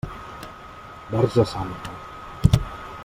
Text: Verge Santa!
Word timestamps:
Verge 1.11 1.45
Santa! 1.45 1.91